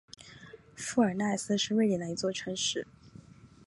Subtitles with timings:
[0.75, 2.87] 博尔奈斯是瑞典的一座城市。